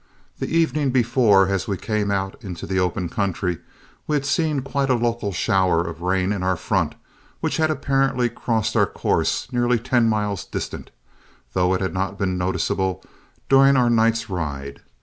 The 0.39 0.49
evening 0.49 0.89
before, 0.89 1.47
as 1.49 1.67
we 1.67 1.77
came 1.77 2.09
out 2.09 2.35
into 2.43 2.65
the 2.65 2.79
open 2.79 3.07
country, 3.07 3.59
we 4.07 4.15
had 4.15 4.25
seen 4.25 4.61
quite 4.63 4.89
a 4.89 4.95
local 4.95 5.31
shower 5.31 5.85
of 5.85 6.01
rain 6.01 6.31
in 6.31 6.41
our 6.41 6.55
front, 6.57 6.95
which 7.39 7.57
had 7.57 7.69
apparently 7.69 8.27
crossed 8.27 8.75
our 8.75 8.87
course 8.87 9.47
nearly 9.53 9.77
ten 9.77 10.09
miles 10.09 10.43
distant, 10.43 10.89
though 11.53 11.75
it 11.75 11.81
had 11.81 11.93
not 11.93 12.17
been 12.17 12.35
noticeable 12.35 13.03
during 13.47 13.77
our 13.77 13.91
night's 13.91 14.27
ride. 14.27 14.81